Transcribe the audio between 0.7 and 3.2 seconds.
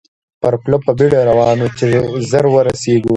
په بېړه روان وو، چې ژر ورسېږو.